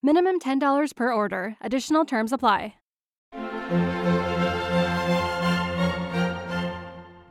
Minimum 0.00 0.38
$10 0.38 0.94
per 0.94 1.12
order. 1.12 1.56
Additional 1.60 2.04
terms 2.04 2.32
apply. 2.32 2.74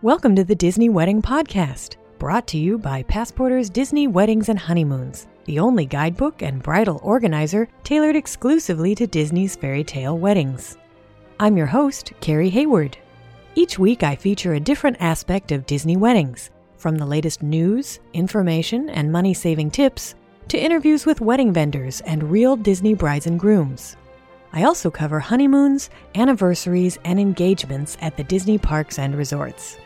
Welcome 0.01 0.35
to 0.35 0.43
the 0.43 0.53
Disney 0.53 0.89
Wedding 0.89 1.21
Podcast, 1.21 1.95
brought 2.19 2.45
to 2.47 2.57
you 2.57 2.77
by 2.77 3.03
Passporter's 3.03 3.69
Disney 3.69 4.07
Weddings 4.07 4.49
and 4.49 4.59
Honeymoons, 4.59 5.27
the 5.45 5.59
only 5.59 5.85
guidebook 5.85 6.41
and 6.41 6.61
bridal 6.61 6.99
organizer 7.03 7.69
tailored 7.85 8.17
exclusively 8.17 8.93
to 8.95 9.07
Disney's 9.07 9.55
fairy 9.55 9.85
tale 9.85 10.17
weddings. 10.17 10.77
I'm 11.39 11.55
your 11.55 11.67
host, 11.67 12.11
Carrie 12.19 12.49
Hayward. 12.49 12.97
Each 13.55 13.79
week 13.79 14.03
I 14.03 14.17
feature 14.17 14.55
a 14.55 14.59
different 14.59 14.97
aspect 14.99 15.53
of 15.53 15.65
Disney 15.65 15.95
weddings, 15.95 16.51
from 16.75 16.97
the 16.97 17.05
latest 17.05 17.41
news, 17.41 18.01
information, 18.11 18.89
and 18.89 19.09
money 19.09 19.33
saving 19.33 19.71
tips 19.71 20.15
to 20.49 20.57
interviews 20.57 21.05
with 21.05 21.21
wedding 21.21 21.51
vendors 21.51 22.01
and 22.01 22.31
real 22.31 22.55
Disney 22.55 22.93
brides 22.93 23.27
and 23.27 23.39
grooms. 23.39 23.97
I 24.53 24.63
also 24.63 24.89
cover 24.89 25.19
honeymoons, 25.19 25.89
anniversaries, 26.15 26.97
and 27.03 27.19
engagements 27.19 27.97
at 28.01 28.17
the 28.17 28.23
Disney 28.23 28.57
parks 28.57 28.97
and 28.97 29.15
resorts. 29.15 29.77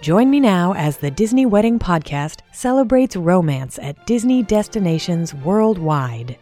Join 0.00 0.30
me 0.30 0.38
now 0.38 0.74
as 0.74 0.98
the 0.98 1.10
Disney 1.10 1.46
Wedding 1.46 1.78
Podcast 1.78 2.40
celebrates 2.52 3.16
romance 3.16 3.78
at 3.78 4.06
Disney 4.06 4.42
destinations 4.42 5.34
worldwide. 5.34 6.38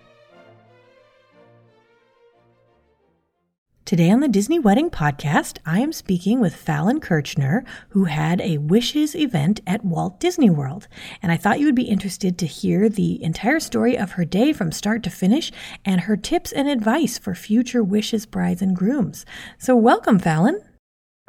Today 3.85 4.13
on 4.13 4.21
the 4.21 4.29
Disney 4.29 4.61
Wedding 4.61 4.91
Podcast, 4.91 5.59
I 5.67 5.81
am 5.81 5.93
speaking 5.93 6.39
with 6.41 6.55
Fallon 6.55 7.01
Kirchner, 7.01 7.65
who 7.89 8.05
had 8.05 8.41
a 8.41 8.59
Wishes 8.59 9.17
event 9.17 9.61
at 9.67 9.85
Walt 9.85 10.21
Disney 10.21 10.49
World. 10.49 10.87
And 11.21 11.33
I 11.33 11.37
thought 11.37 11.59
you 11.59 11.67
would 11.67 11.75
be 11.75 11.83
interested 11.83 12.39
to 12.39 12.47
hear 12.47 12.89
the 12.89 13.23
entire 13.23 13.59
story 13.59 13.99
of 13.99 14.13
her 14.13 14.25
day 14.25 14.53
from 14.53 14.71
start 14.71 15.03
to 15.03 15.11
finish 15.11 15.51
and 15.85 16.03
her 16.03 16.17
tips 16.17 16.53
and 16.53 16.69
advice 16.69 17.19
for 17.19 17.35
future 17.35 17.83
Wishes 17.83 18.25
brides 18.25 18.63
and 18.63 18.77
grooms. 18.77 19.27
So, 19.59 19.75
welcome, 19.75 20.21
Fallon. 20.21 20.63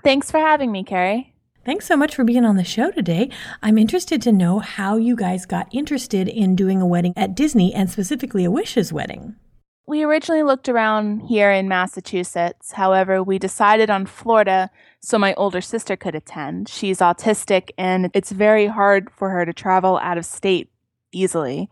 Thanks 0.03 0.29
for 0.29 0.37
having 0.37 0.71
me, 0.71 0.83
Carrie. 0.83 1.33
Thanks 1.65 1.87
so 1.87 1.97
much 1.97 2.13
for 2.13 2.23
being 2.23 2.45
on 2.45 2.55
the 2.55 2.63
show 2.63 2.91
today. 2.91 3.31
I'm 3.63 3.79
interested 3.79 4.21
to 4.21 4.31
know 4.31 4.59
how 4.59 4.97
you 4.97 5.15
guys 5.15 5.47
got 5.47 5.73
interested 5.73 6.27
in 6.27 6.55
doing 6.55 6.81
a 6.81 6.87
wedding 6.87 7.13
at 7.17 7.35
Disney 7.35 7.73
and 7.73 7.89
specifically 7.89 8.45
a 8.45 8.51
Wishes 8.51 8.93
wedding. 8.93 9.37
We 9.85 10.03
originally 10.03 10.43
looked 10.43 10.69
around 10.69 11.21
here 11.21 11.51
in 11.51 11.67
Massachusetts. 11.67 12.71
However, 12.71 13.21
we 13.21 13.37
decided 13.37 13.89
on 13.89 14.05
Florida 14.05 14.69
so 15.01 15.19
my 15.19 15.33
older 15.33 15.59
sister 15.59 15.97
could 15.97 16.15
attend. 16.15 16.69
She's 16.69 16.99
autistic 16.99 17.71
and 17.77 18.09
it's 18.13 18.31
very 18.31 18.67
hard 18.67 19.09
for 19.11 19.29
her 19.31 19.45
to 19.45 19.51
travel 19.51 19.97
out 19.97 20.17
of 20.17 20.25
state 20.25 20.69
easily. 21.11 21.69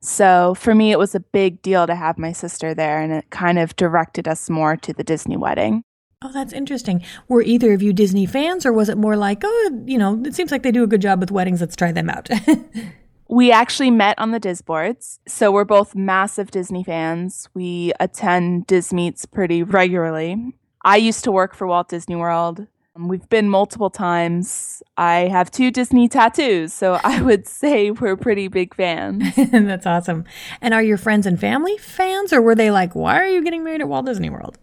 So 0.00 0.54
for 0.54 0.74
me, 0.74 0.92
it 0.92 0.98
was 0.98 1.14
a 1.14 1.20
big 1.20 1.60
deal 1.60 1.86
to 1.86 1.94
have 1.94 2.16
my 2.16 2.32
sister 2.32 2.72
there, 2.74 3.00
and 3.00 3.12
it 3.12 3.28
kind 3.28 3.58
of 3.58 3.76
directed 3.76 4.26
us 4.26 4.48
more 4.48 4.76
to 4.78 4.94
the 4.94 5.04
Disney 5.04 5.36
wedding. 5.36 5.84
Oh, 6.22 6.32
that's 6.32 6.54
interesting. 6.54 7.04
Were 7.28 7.42
either 7.42 7.74
of 7.74 7.82
you 7.82 7.92
Disney 7.92 8.24
fans, 8.24 8.64
or 8.64 8.72
was 8.72 8.88
it 8.88 8.96
more 8.96 9.16
like, 9.16 9.42
oh, 9.44 9.82
you 9.84 9.98
know, 9.98 10.22
it 10.24 10.34
seems 10.34 10.50
like 10.50 10.62
they 10.62 10.72
do 10.72 10.82
a 10.82 10.86
good 10.86 11.02
job 11.02 11.20
with 11.20 11.30
weddings, 11.30 11.60
let's 11.60 11.76
try 11.76 11.92
them 11.92 12.08
out? 12.08 12.28
we 13.30 13.52
actually 13.52 13.92
met 13.92 14.18
on 14.18 14.32
the 14.32 14.40
Disboards. 14.40 15.20
So 15.26 15.52
we're 15.52 15.64
both 15.64 15.94
massive 15.94 16.50
Disney 16.50 16.82
fans. 16.82 17.48
We 17.54 17.92
attend 18.00 18.66
Dismeets 18.66 19.30
pretty 19.30 19.62
regularly. 19.62 20.54
I 20.84 20.96
used 20.96 21.22
to 21.24 21.32
work 21.32 21.54
for 21.54 21.66
Walt 21.66 21.88
Disney 21.88 22.16
World. 22.16 22.66
Um, 22.96 23.06
we've 23.06 23.28
been 23.28 23.48
multiple 23.48 23.88
times. 23.88 24.82
I 24.96 25.28
have 25.28 25.50
two 25.50 25.70
Disney 25.70 26.08
tattoos, 26.08 26.72
so 26.72 26.98
I 27.04 27.22
would 27.22 27.46
say 27.46 27.92
we're 27.92 28.16
pretty 28.16 28.48
big 28.48 28.74
fans. 28.74 29.22
That's 29.52 29.86
awesome. 29.86 30.24
And 30.60 30.74
are 30.74 30.82
your 30.82 30.98
friends 30.98 31.24
and 31.24 31.38
family 31.38 31.78
fans, 31.78 32.32
or 32.32 32.42
were 32.42 32.56
they 32.56 32.72
like, 32.72 32.96
why 32.96 33.20
are 33.20 33.28
you 33.28 33.44
getting 33.44 33.62
married 33.62 33.80
at 33.80 33.88
Walt 33.88 34.06
Disney 34.06 34.30
World? 34.30 34.58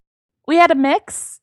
We 0.45 0.57
had 0.57 0.71
a 0.71 0.75
mix. 0.75 1.39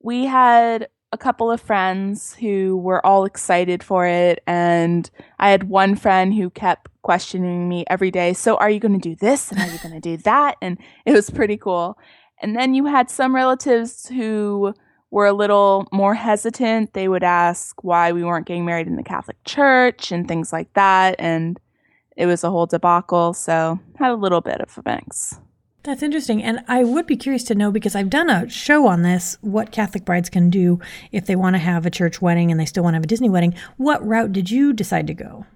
We 0.00 0.26
had 0.26 0.88
a 1.12 1.18
couple 1.18 1.50
of 1.50 1.60
friends 1.60 2.34
who 2.34 2.76
were 2.76 3.04
all 3.04 3.24
excited 3.24 3.82
for 3.82 4.06
it. 4.06 4.42
And 4.46 5.10
I 5.38 5.50
had 5.50 5.64
one 5.64 5.96
friend 5.96 6.34
who 6.34 6.50
kept 6.50 6.88
questioning 7.02 7.68
me 7.68 7.84
every 7.88 8.10
day. 8.10 8.32
So, 8.34 8.56
are 8.56 8.70
you 8.70 8.80
going 8.80 8.98
to 8.98 9.08
do 9.08 9.16
this? 9.16 9.50
And 9.50 9.60
are 9.60 9.66
you 9.66 9.78
going 9.78 9.94
to 9.94 10.00
do 10.00 10.16
that? 10.18 10.56
And 10.60 10.78
it 11.06 11.12
was 11.12 11.30
pretty 11.30 11.56
cool. 11.56 11.98
And 12.40 12.54
then 12.54 12.74
you 12.74 12.86
had 12.86 13.10
some 13.10 13.34
relatives 13.34 14.08
who 14.08 14.74
were 15.10 15.26
a 15.26 15.32
little 15.32 15.88
more 15.90 16.14
hesitant. 16.14 16.92
They 16.92 17.08
would 17.08 17.24
ask 17.24 17.82
why 17.82 18.12
we 18.12 18.22
weren't 18.22 18.46
getting 18.46 18.66
married 18.66 18.86
in 18.86 18.96
the 18.96 19.02
Catholic 19.02 19.42
Church 19.44 20.12
and 20.12 20.28
things 20.28 20.52
like 20.52 20.72
that. 20.74 21.16
And 21.18 21.58
it 22.16 22.26
was 22.26 22.44
a 22.44 22.50
whole 22.50 22.66
debacle. 22.66 23.32
So, 23.32 23.78
had 23.98 24.10
a 24.10 24.14
little 24.14 24.42
bit 24.42 24.60
of 24.60 24.76
a 24.78 24.82
mix. 24.84 25.40
That's 25.88 26.02
interesting. 26.02 26.42
And 26.42 26.62
I 26.68 26.84
would 26.84 27.06
be 27.06 27.16
curious 27.16 27.44
to 27.44 27.54
know 27.54 27.70
because 27.70 27.96
I've 27.96 28.10
done 28.10 28.28
a 28.28 28.46
show 28.50 28.86
on 28.86 29.00
this 29.00 29.38
what 29.40 29.72
Catholic 29.72 30.04
brides 30.04 30.28
can 30.28 30.50
do 30.50 30.80
if 31.12 31.24
they 31.24 31.34
want 31.34 31.54
to 31.54 31.58
have 31.58 31.86
a 31.86 31.90
church 31.90 32.20
wedding 32.20 32.50
and 32.50 32.60
they 32.60 32.66
still 32.66 32.82
want 32.82 32.92
to 32.92 32.98
have 32.98 33.04
a 33.04 33.06
Disney 33.06 33.30
wedding. 33.30 33.54
What 33.78 34.06
route 34.06 34.30
did 34.30 34.50
you 34.50 34.74
decide 34.74 35.06
to 35.06 35.14
go? 35.14 35.46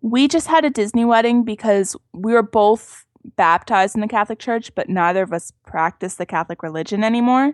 We 0.00 0.26
just 0.26 0.48
had 0.48 0.64
a 0.64 0.70
Disney 0.70 1.04
wedding 1.04 1.44
because 1.44 1.94
we 2.12 2.32
were 2.32 2.42
both 2.42 3.06
baptized 3.36 3.94
in 3.94 4.00
the 4.00 4.08
Catholic 4.08 4.40
Church, 4.40 4.74
but 4.74 4.88
neither 4.88 5.22
of 5.22 5.32
us 5.32 5.52
practice 5.64 6.16
the 6.16 6.26
Catholic 6.26 6.64
religion 6.64 7.04
anymore. 7.04 7.52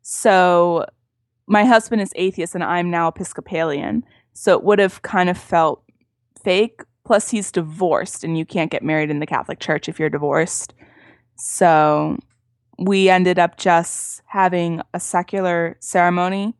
So 0.00 0.86
my 1.46 1.66
husband 1.66 2.00
is 2.00 2.14
atheist 2.16 2.54
and 2.54 2.64
I'm 2.64 2.90
now 2.90 3.08
Episcopalian. 3.08 4.06
So 4.32 4.56
it 4.56 4.64
would 4.64 4.78
have 4.78 5.02
kind 5.02 5.28
of 5.28 5.36
felt 5.36 5.84
fake. 6.42 6.80
Plus, 7.04 7.28
he's 7.28 7.52
divorced 7.52 8.24
and 8.24 8.38
you 8.38 8.46
can't 8.46 8.70
get 8.70 8.82
married 8.82 9.10
in 9.10 9.18
the 9.18 9.26
Catholic 9.26 9.60
Church 9.60 9.86
if 9.86 10.00
you're 10.00 10.08
divorced. 10.08 10.72
So 11.36 12.18
we 12.78 13.08
ended 13.08 13.38
up 13.38 13.56
just 13.56 14.22
having 14.26 14.82
a 14.94 15.00
secular 15.00 15.76
ceremony 15.80 16.54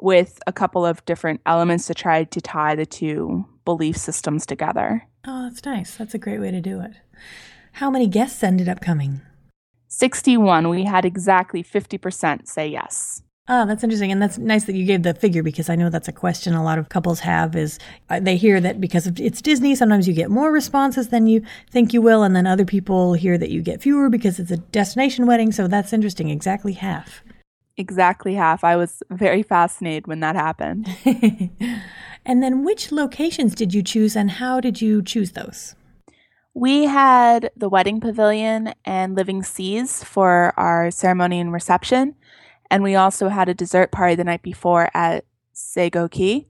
with 0.00 0.40
a 0.46 0.52
couple 0.52 0.84
of 0.84 1.04
different 1.04 1.40
elements 1.46 1.86
to 1.86 1.94
try 1.94 2.24
to 2.24 2.40
tie 2.40 2.74
the 2.74 2.86
two 2.86 3.44
belief 3.64 3.96
systems 3.96 4.46
together. 4.46 5.06
Oh, 5.26 5.44
that's 5.44 5.64
nice. 5.64 5.96
That's 5.96 6.14
a 6.14 6.18
great 6.18 6.40
way 6.40 6.50
to 6.50 6.60
do 6.60 6.80
it. 6.80 6.92
How 7.72 7.90
many 7.90 8.06
guests 8.06 8.42
ended 8.42 8.68
up 8.68 8.80
coming? 8.80 9.22
61. 9.88 10.68
We 10.68 10.84
had 10.84 11.04
exactly 11.04 11.62
50% 11.62 12.46
say 12.46 12.68
yes. 12.68 13.22
Oh, 13.46 13.66
that's 13.66 13.84
interesting. 13.84 14.10
And 14.10 14.22
that's 14.22 14.38
nice 14.38 14.64
that 14.64 14.74
you 14.74 14.86
gave 14.86 15.02
the 15.02 15.12
figure 15.12 15.42
because 15.42 15.68
I 15.68 15.76
know 15.76 15.90
that's 15.90 16.08
a 16.08 16.12
question 16.12 16.54
a 16.54 16.64
lot 16.64 16.78
of 16.78 16.88
couples 16.88 17.20
have 17.20 17.54
is 17.54 17.78
uh, 18.08 18.18
they 18.18 18.38
hear 18.38 18.58
that 18.60 18.80
because 18.80 19.06
it's 19.06 19.42
Disney, 19.42 19.74
sometimes 19.74 20.08
you 20.08 20.14
get 20.14 20.30
more 20.30 20.50
responses 20.50 21.08
than 21.08 21.26
you 21.26 21.42
think 21.70 21.92
you 21.92 22.00
will. 22.00 22.22
And 22.22 22.34
then 22.34 22.46
other 22.46 22.64
people 22.64 23.12
hear 23.12 23.36
that 23.36 23.50
you 23.50 23.60
get 23.60 23.82
fewer 23.82 24.08
because 24.08 24.38
it's 24.38 24.50
a 24.50 24.56
destination 24.56 25.26
wedding. 25.26 25.52
So 25.52 25.68
that's 25.68 25.92
interesting. 25.92 26.30
Exactly 26.30 26.72
half. 26.72 27.22
Exactly 27.76 28.34
half. 28.34 28.64
I 28.64 28.76
was 28.76 29.02
very 29.10 29.42
fascinated 29.42 30.06
when 30.06 30.20
that 30.20 30.36
happened. 30.36 30.88
and 32.24 32.42
then 32.42 32.64
which 32.64 32.92
locations 32.92 33.54
did 33.54 33.74
you 33.74 33.82
choose 33.82 34.16
and 34.16 34.30
how 34.30 34.58
did 34.58 34.80
you 34.80 35.02
choose 35.02 35.32
those? 35.32 35.74
We 36.54 36.84
had 36.84 37.50
the 37.56 37.68
wedding 37.68 38.00
pavilion 38.00 38.72
and 38.86 39.14
living 39.14 39.42
seas 39.42 40.02
for 40.02 40.54
our 40.56 40.90
ceremony 40.90 41.40
and 41.40 41.52
reception. 41.52 42.14
And 42.74 42.82
we 42.82 42.96
also 42.96 43.28
had 43.28 43.48
a 43.48 43.54
dessert 43.54 43.92
party 43.92 44.16
the 44.16 44.24
night 44.24 44.42
before 44.42 44.90
at 44.94 45.24
Sago 45.52 46.08
Cay. 46.08 46.48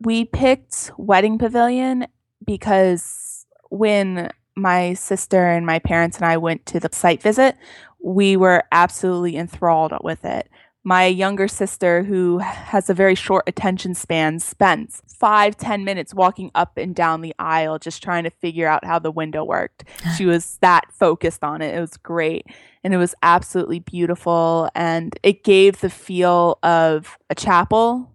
We 0.00 0.24
picked 0.24 0.90
Wedding 0.96 1.36
Pavilion 1.36 2.06
because 2.42 3.44
when 3.68 4.30
my 4.54 4.94
sister 4.94 5.46
and 5.46 5.66
my 5.66 5.78
parents 5.78 6.16
and 6.16 6.24
I 6.24 6.38
went 6.38 6.64
to 6.64 6.80
the 6.80 6.88
site 6.90 7.20
visit, 7.20 7.54
we 8.02 8.38
were 8.38 8.64
absolutely 8.72 9.36
enthralled 9.36 9.92
with 10.02 10.24
it. 10.24 10.48
My 10.84 11.04
younger 11.04 11.48
sister, 11.48 12.02
who 12.02 12.38
has 12.38 12.88
a 12.88 12.94
very 12.94 13.14
short 13.14 13.44
attention 13.46 13.94
span, 13.94 14.38
spent 14.38 15.02
five, 15.06 15.54
ten 15.58 15.84
minutes 15.84 16.14
walking 16.14 16.50
up 16.54 16.78
and 16.78 16.94
down 16.94 17.20
the 17.20 17.34
aisle 17.38 17.78
just 17.78 18.02
trying 18.02 18.24
to 18.24 18.30
figure 18.30 18.68
out 18.68 18.86
how 18.86 18.98
the 18.98 19.10
window 19.10 19.44
worked. 19.44 19.84
She 20.16 20.24
was 20.24 20.56
that 20.62 20.86
focused 20.92 21.44
on 21.44 21.60
it. 21.60 21.74
It 21.74 21.80
was 21.80 21.98
great 21.98 22.46
and 22.86 22.94
it 22.94 22.98
was 22.98 23.14
absolutely 23.22 23.80
beautiful 23.80 24.70
and 24.74 25.18
it 25.22 25.44
gave 25.44 25.80
the 25.80 25.90
feel 25.90 26.58
of 26.62 27.18
a 27.28 27.34
chapel 27.34 28.12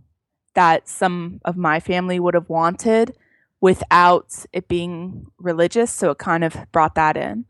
that 0.56 0.88
some 0.88 1.42
of 1.46 1.58
my 1.58 1.80
family 1.80 2.20
would 2.20 2.34
have 2.34 2.50
wanted 2.50 3.14
without 3.60 4.46
it 4.54 4.68
being 4.68 5.28
religious 5.38 5.92
so 5.92 6.12
it 6.12 6.18
kind 6.18 6.44
of 6.44 6.56
brought 6.72 6.96
that 6.96 7.18
in 7.18 7.46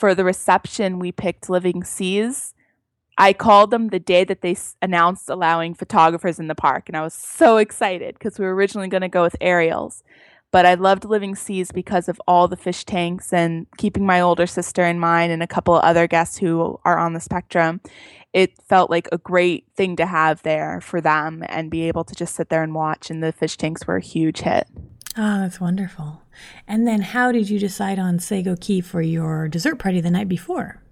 for 0.00 0.14
the 0.14 0.24
reception, 0.24 0.98
we 0.98 1.12
picked 1.12 1.50
Living 1.50 1.84
Seas. 1.84 2.54
I 3.18 3.34
called 3.34 3.70
them 3.70 3.88
the 3.88 4.00
day 4.00 4.24
that 4.24 4.40
they 4.40 4.56
announced 4.80 5.28
allowing 5.28 5.74
photographers 5.74 6.38
in 6.38 6.48
the 6.48 6.54
park, 6.54 6.88
and 6.88 6.96
I 6.96 7.02
was 7.02 7.12
so 7.12 7.58
excited 7.58 8.14
because 8.14 8.38
we 8.38 8.46
were 8.46 8.54
originally 8.54 8.88
going 8.88 9.02
to 9.02 9.08
go 9.08 9.20
with 9.22 9.36
Ariel's. 9.42 10.02
But 10.52 10.66
I 10.66 10.74
loved 10.74 11.04
Living 11.04 11.34
Seas 11.34 11.70
because 11.70 12.08
of 12.08 12.20
all 12.26 12.48
the 12.48 12.56
fish 12.56 12.84
tanks 12.84 13.32
and 13.32 13.66
keeping 13.76 14.04
my 14.04 14.20
older 14.20 14.46
sister 14.46 14.84
in 14.84 14.98
mind 14.98 15.32
and 15.32 15.42
a 15.42 15.46
couple 15.46 15.76
of 15.76 15.84
other 15.84 16.08
guests 16.08 16.38
who 16.38 16.80
are 16.84 16.98
on 16.98 17.12
the 17.12 17.20
spectrum. 17.20 17.80
It 18.32 18.58
felt 18.68 18.90
like 18.90 19.08
a 19.12 19.18
great 19.18 19.66
thing 19.76 19.96
to 19.96 20.06
have 20.06 20.42
there 20.42 20.80
for 20.80 21.00
them 21.00 21.44
and 21.48 21.70
be 21.70 21.82
able 21.82 22.04
to 22.04 22.14
just 22.14 22.34
sit 22.34 22.48
there 22.48 22.62
and 22.62 22.74
watch. 22.74 23.10
And 23.10 23.22
the 23.22 23.32
fish 23.32 23.56
tanks 23.56 23.86
were 23.86 23.96
a 23.96 24.02
huge 24.02 24.40
hit. 24.40 24.66
Oh, 25.16 25.40
that's 25.40 25.60
wonderful. 25.60 26.22
And 26.66 26.86
then 26.86 27.02
how 27.02 27.32
did 27.32 27.50
you 27.50 27.58
decide 27.58 27.98
on 27.98 28.18
Sago 28.18 28.56
Cay 28.56 28.80
for 28.80 29.02
your 29.02 29.48
dessert 29.48 29.78
party 29.78 30.00
the 30.00 30.10
night 30.10 30.28
before? 30.28 30.82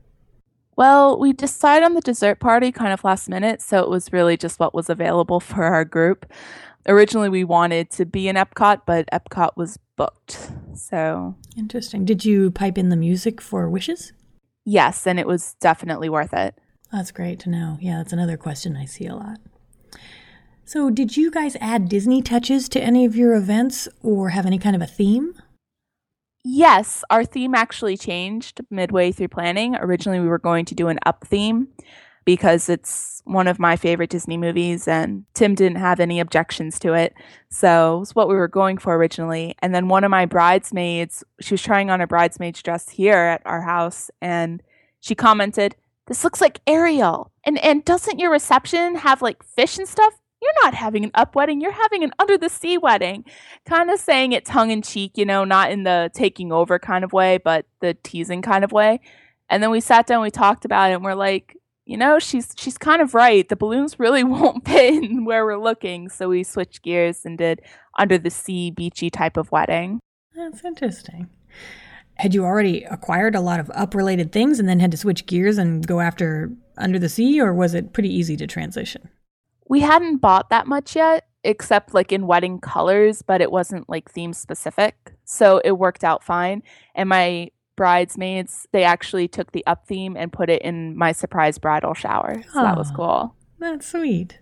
Well, 0.79 1.19
we 1.19 1.33
decided 1.33 1.85
on 1.85 1.95
the 1.95 2.01
dessert 2.01 2.39
party 2.39 2.71
kind 2.71 2.93
of 2.93 3.03
last 3.03 3.29
minute, 3.29 3.61
so 3.61 3.83
it 3.83 3.91
was 3.91 4.13
really 4.13 4.37
just 4.37 4.61
what 4.61 4.73
was 4.73 4.89
available 4.89 5.41
for 5.41 5.65
our 5.65 5.85
group. 5.85 6.25
Originally, 6.87 7.29
we 7.29 7.43
wanted 7.43 7.91
to 7.91 8.07
be 8.07 8.29
in 8.29 8.37
Epcot, 8.37 8.83
but 8.87 9.09
Epcot 9.13 9.57
was 9.57 9.81
booked. 9.97 10.53
So 10.75 11.35
interesting. 11.57 12.05
Did 12.05 12.25
you 12.25 12.53
pipe 12.53 12.79
in 12.79 12.91
the 12.91 12.97
music 12.97 13.41
for 13.41 13.69
Wishes? 13.69 14.13
Yes, 14.65 15.05
and 15.05 15.19
it 15.19 15.27
was 15.27 15.55
definitely 15.55 16.09
worth 16.09 16.33
it. 16.33 16.55
That's 16.93 17.11
great 17.11 17.41
to 17.41 17.51
know. 17.51 17.77
Yeah, 17.81 17.97
that's 17.97 18.13
another 18.13 18.37
question 18.37 18.77
I 18.77 18.85
see 18.85 19.07
a 19.07 19.17
lot. 19.17 19.41
So, 20.65 20.91
did 20.91 21.17
you 21.17 21.33
guys 21.33 21.57
add 21.61 21.89
Disney 21.89 22.23
touches 22.23 22.69
to 22.69 22.81
any 22.81 23.05
of 23.05 23.17
your 23.17 23.35
events 23.35 23.89
or 24.01 24.29
have 24.29 24.47
any 24.47 24.59
kind 24.59 24.77
of 24.77 24.83
a 24.83 24.87
theme? 24.87 25.35
Yes, 26.45 27.05
our 27.11 27.25
theme 27.25 27.55
actually 27.55 27.97
changed 27.97 28.61
midway 28.71 29.13
through 29.13 29.29
planning. 29.29 29.77
Originally, 29.77 30.21
we 30.21 30.29
were 30.29 30.39
going 30.39 30.65
to 30.67 30.75
do 30.75 30.89
an 30.89 30.99
up 31.05 31.27
theme 31.27 31.69
because 32.25 32.69
it's 32.69 33.23
one 33.25 33.49
of 33.49 33.59
my 33.59 33.75
favorite 33.77 34.11
Disney 34.11 34.37
movies, 34.37 34.87
and 34.87 35.25
Tim 35.35 35.55
didn't 35.55 35.79
have 35.79 35.99
any 35.99 36.21
objections 36.21 36.79
to 36.81 36.93
it. 36.93 37.15
So 37.51 38.01
it's 38.03 38.15
what 38.15 38.29
we 38.29 38.35
were 38.35 38.49
going 38.49 38.79
for 38.79 38.95
originally. 38.95 39.55
And 39.61 39.75
then 39.75 39.89
one 39.89 40.05
of 40.05 40.11
my 40.11 40.27
bridesmaids, 40.27 41.25
she 41.41 41.55
was 41.55 41.63
trying 41.63 41.91
on 41.91 42.01
a 42.01 42.07
bridesmaid's 42.07 42.63
dress 42.63 42.89
here 42.89 43.17
at 43.17 43.43
our 43.45 43.63
house, 43.63 44.11
and 44.21 44.63
she 45.01 45.15
commented, 45.15 45.75
This 46.07 46.23
looks 46.23 46.41
like 46.41 46.61
Ariel. 46.67 47.33
And 47.45 47.59
and 47.65 47.85
doesn't 47.85 48.19
your 48.19 48.31
reception 48.31 48.97
have 48.97 49.23
like 49.23 49.43
fish 49.43 49.79
and 49.79 49.89
stuff? 49.89 50.15
You're 50.41 50.53
not 50.63 50.75
having 50.75 51.05
an 51.05 51.11
up 51.15 51.35
wedding, 51.35 51.61
you're 51.61 51.73
having 51.73 52.05
an 52.05 52.13
under 52.19 52.39
the 52.39 52.49
sea 52.49 52.79
wedding. 52.79 53.25
Kind 53.67 53.91
of 53.91 53.99
saying 53.99 54.33
it 54.33 54.45
tongue 54.45 54.71
in 54.71 54.83
cheek, 54.83 55.13
you 55.17 55.25
know, 55.25 55.45
not 55.45 55.71
in 55.71 55.83
the 55.83 56.11
taking 56.15 56.53
over 56.53 56.79
kind 56.79 57.05
of 57.05 57.13
way, 57.13 57.39
but 57.39 57.67
the 57.81 57.95
teasing 58.03 58.43
kind 58.43 58.65
of 58.65 58.73
way. 58.73 59.01
And 59.51 59.63
then 59.63 59.71
we 59.71 59.81
sat 59.81 60.07
down, 60.07 60.23
we 60.23 60.31
talked 60.31 60.65
about 60.65 60.91
it, 60.91 60.95
and 60.95 61.05
we're 61.05 61.15
like, 61.15 61.57
you 61.87 61.97
know, 61.97 62.19
she's 62.19 62.55
she's 62.57 62.77
kind 62.77 63.01
of 63.01 63.15
right. 63.15 63.49
The 63.49 63.57
balloons 63.57 63.99
really 63.99 64.23
won't 64.25 64.67
fit 64.67 64.95
in 64.95 65.25
where 65.25 65.45
we're 65.45 65.63
looking. 65.63 66.09
So 66.09 66.29
we 66.29 66.45
switched 66.45 66.83
gears 66.83 67.25
and 67.25 67.39
did 67.39 67.63
under 67.99 68.19
the 68.19 68.31
sea 68.31 68.71
beachy 68.71 69.11
type 69.11 69.37
of 69.37 69.51
wedding. 69.51 69.99
That's 70.37 70.65
interesting. 70.65 71.31
Had 72.17 72.35
you 72.35 72.45
already 72.45 72.85
acquired 72.85 73.35
a 73.35 73.41
lot 73.41 73.61
of 73.61 73.71
up 73.71 73.95
related 73.95 74.33
things 74.33 74.59
and 74.59 74.69
then 74.69 74.81
had 74.81 74.91
to 74.91 74.97
switch 74.97 75.27
gears 75.27 75.57
and 75.57 75.87
go 75.87 76.01
after 76.01 76.53
under 76.77 76.99
the 76.99 77.09
sea, 77.09 77.41
or 77.41 77.55
was 77.55 77.75
it 77.75 77.93
pretty 77.93 78.13
easy 78.13 78.37
to 78.37 78.47
transition? 78.47 79.09
We 79.69 79.81
hadn't 79.81 80.19
bought 80.19 80.51
that 80.51 80.67
much 80.67 80.97
yet, 80.97 81.27
except 81.45 81.95
like 81.95 82.13
in 82.13 82.27
wedding 82.27 82.61
colors, 82.61 83.23
but 83.23 83.41
it 83.41 83.51
wasn't 83.51 83.89
like 83.89 84.11
theme 84.11 84.33
specific. 84.33 85.15
So 85.25 85.61
it 85.65 85.73
worked 85.73 86.05
out 86.05 86.25
fine. 86.25 86.63
And 86.95 87.09
my 87.09 87.51
bridesmaids, 87.77 88.67
they 88.73 88.85
actually 88.85 89.29
took 89.29 89.53
the 89.53 89.65
up 89.67 89.87
theme 89.87 90.17
and 90.17 90.33
put 90.33 90.51
it 90.51 90.63
in 90.63 90.97
my 90.97 91.13
surprise 91.13 91.59
bridal 91.59 91.95
shower. 91.95 92.43
So 92.53 92.61
oh, 92.61 92.63
that 92.63 92.77
was 92.77 92.91
cool. 92.91 93.35
That's 93.59 93.87
sweet. 93.87 94.41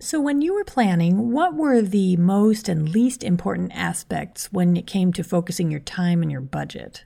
So, 0.00 0.20
when 0.20 0.42
you 0.42 0.54
were 0.54 0.64
planning, 0.64 1.32
what 1.32 1.56
were 1.56 1.82
the 1.82 2.16
most 2.16 2.68
and 2.68 2.88
least 2.88 3.24
important 3.24 3.72
aspects 3.74 4.52
when 4.52 4.76
it 4.76 4.86
came 4.86 5.12
to 5.14 5.24
focusing 5.24 5.72
your 5.72 5.80
time 5.80 6.22
and 6.22 6.30
your 6.30 6.40
budget? 6.40 7.04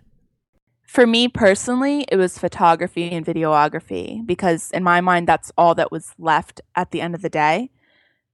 For 0.92 1.06
me 1.06 1.26
personally, 1.26 2.04
it 2.12 2.16
was 2.16 2.36
photography 2.36 3.10
and 3.12 3.24
videography 3.24 4.26
because, 4.26 4.70
in 4.72 4.82
my 4.82 5.00
mind, 5.00 5.26
that's 5.26 5.50
all 5.56 5.74
that 5.76 5.90
was 5.90 6.12
left 6.18 6.60
at 6.76 6.90
the 6.90 7.00
end 7.00 7.14
of 7.14 7.22
the 7.22 7.30
day. 7.30 7.70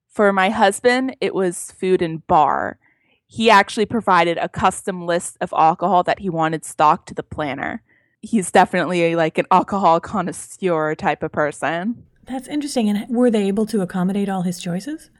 For 0.08 0.32
my 0.32 0.50
husband, 0.50 1.14
it 1.20 1.36
was 1.36 1.70
food 1.70 2.02
and 2.02 2.26
bar. 2.26 2.80
He 3.28 3.48
actually 3.48 3.86
provided 3.86 4.38
a 4.38 4.48
custom 4.48 5.06
list 5.06 5.36
of 5.40 5.54
alcohol 5.56 6.02
that 6.02 6.18
he 6.18 6.28
wanted 6.28 6.64
stocked 6.64 7.06
to 7.06 7.14
the 7.14 7.22
planner. 7.22 7.84
He's 8.22 8.50
definitely 8.50 9.14
like 9.14 9.38
an 9.38 9.46
alcohol 9.52 10.00
connoisseur 10.12 10.96
type 10.96 11.22
of 11.22 11.30
person. 11.30 12.06
That's 12.24 12.48
interesting. 12.48 12.88
And 12.88 13.06
were 13.08 13.30
they 13.30 13.46
able 13.46 13.66
to 13.66 13.82
accommodate 13.82 14.28
all 14.28 14.42
his 14.42 14.58
choices? 14.58 15.10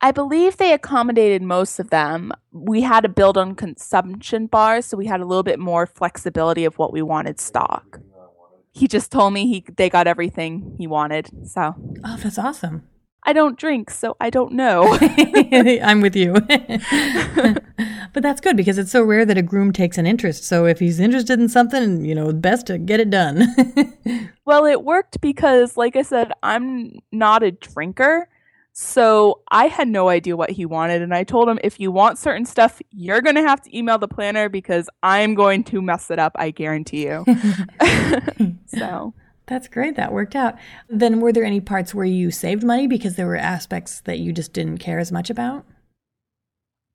I 0.00 0.10
believe 0.10 0.56
they 0.56 0.72
accommodated 0.72 1.42
most 1.42 1.78
of 1.78 1.90
them. 1.90 2.32
We 2.52 2.82
had 2.82 3.00
to 3.00 3.08
build 3.08 3.38
on 3.38 3.54
consumption 3.54 4.46
bars, 4.46 4.86
so 4.86 4.96
we 4.96 5.06
had 5.06 5.20
a 5.20 5.24
little 5.24 5.42
bit 5.42 5.58
more 5.58 5.86
flexibility 5.86 6.64
of 6.64 6.78
what 6.78 6.92
we 6.92 7.02
wanted 7.02 7.40
stock. 7.40 8.00
He 8.72 8.86
just 8.86 9.10
told 9.10 9.32
me 9.32 9.46
he 9.46 9.64
they 9.76 9.88
got 9.88 10.06
everything 10.06 10.74
he 10.76 10.86
wanted. 10.86 11.30
So 11.48 11.74
Oh, 12.04 12.16
that's 12.22 12.38
awesome. 12.38 12.86
I 13.28 13.32
don't 13.32 13.58
drink, 13.58 13.90
so 13.90 14.16
I 14.20 14.30
don't 14.30 14.52
know. 14.52 14.96
I'm 15.02 16.00
with 16.00 16.14
you. 16.14 16.32
but 18.12 18.22
that's 18.22 18.40
good 18.40 18.56
because 18.56 18.78
it's 18.78 18.92
so 18.92 19.02
rare 19.02 19.24
that 19.24 19.36
a 19.36 19.42
groom 19.42 19.72
takes 19.72 19.98
an 19.98 20.06
interest. 20.06 20.44
So 20.44 20.66
if 20.66 20.78
he's 20.78 21.00
interested 21.00 21.40
in 21.40 21.48
something, 21.48 22.04
you 22.04 22.14
know, 22.14 22.32
best 22.32 22.68
to 22.68 22.78
get 22.78 23.00
it 23.00 23.10
done. 23.10 23.52
well, 24.44 24.64
it 24.64 24.84
worked 24.84 25.20
because 25.20 25.76
like 25.76 25.96
I 25.96 26.02
said, 26.02 26.32
I'm 26.44 27.00
not 27.10 27.42
a 27.42 27.50
drinker. 27.50 28.28
So 28.78 29.40
I 29.50 29.68
had 29.68 29.88
no 29.88 30.10
idea 30.10 30.36
what 30.36 30.50
he 30.50 30.66
wanted. 30.66 31.00
And 31.00 31.14
I 31.14 31.24
told 31.24 31.48
him, 31.48 31.58
if 31.64 31.80
you 31.80 31.90
want 31.90 32.18
certain 32.18 32.44
stuff, 32.44 32.82
you're 32.90 33.22
going 33.22 33.36
to 33.36 33.40
have 33.40 33.62
to 33.62 33.74
email 33.74 33.96
the 33.96 34.06
planner 34.06 34.50
because 34.50 34.90
I'm 35.02 35.34
going 35.34 35.64
to 35.64 35.80
mess 35.80 36.10
it 36.10 36.18
up. 36.18 36.32
I 36.34 36.50
guarantee 36.50 37.06
you. 37.06 37.24
so 38.66 39.14
that's 39.46 39.66
great. 39.66 39.96
That 39.96 40.12
worked 40.12 40.36
out. 40.36 40.56
Then 40.90 41.20
were 41.20 41.32
there 41.32 41.42
any 41.42 41.58
parts 41.58 41.94
where 41.94 42.04
you 42.04 42.30
saved 42.30 42.64
money 42.64 42.86
because 42.86 43.16
there 43.16 43.26
were 43.26 43.36
aspects 43.36 44.02
that 44.02 44.18
you 44.18 44.30
just 44.30 44.52
didn't 44.52 44.76
care 44.76 44.98
as 44.98 45.10
much 45.10 45.30
about? 45.30 45.64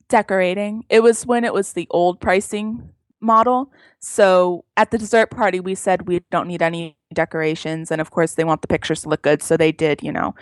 Decorating. 0.07 0.85
It 0.87 1.01
was 1.01 1.25
when 1.25 1.43
it 1.43 1.53
was 1.53 1.73
the 1.73 1.87
old 1.89 2.21
pricing 2.21 2.91
model. 3.21 3.71
So 3.99 4.65
at 4.77 4.91
the 4.91 4.99
dessert 4.99 5.31
party, 5.31 5.59
we 5.59 5.73
said 5.73 6.07
we 6.07 6.21
don't 6.29 6.47
need 6.47 6.61
any 6.61 6.95
decorations. 7.11 7.89
And 7.89 8.01
of 8.01 8.11
course, 8.11 8.35
they 8.35 8.43
want 8.43 8.61
the 8.61 8.67
pictures 8.67 9.01
to 9.01 9.09
look 9.09 9.23
good. 9.23 9.41
So 9.41 9.57
they 9.57 9.71
did, 9.71 10.03
you 10.03 10.11
know, 10.11 10.35